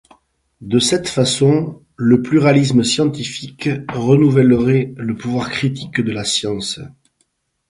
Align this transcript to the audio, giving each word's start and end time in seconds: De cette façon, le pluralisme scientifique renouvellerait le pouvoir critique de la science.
De 0.61 0.79
cette 0.79 1.07
façon, 1.07 1.83
le 1.95 2.23
pluralisme 2.23 2.83
scientifique 2.83 3.69
renouvellerait 3.93 4.95
le 4.97 5.15
pouvoir 5.15 5.51
critique 5.51 6.01
de 6.01 6.11
la 6.11 6.23
science. 6.23 6.79